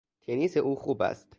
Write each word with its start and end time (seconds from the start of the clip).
تنیس 0.21 0.57
او 0.57 0.75
خوب 0.75 1.01
است. 1.01 1.27